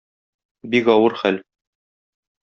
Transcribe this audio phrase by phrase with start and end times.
[0.71, 1.37] Бик авыр хәл.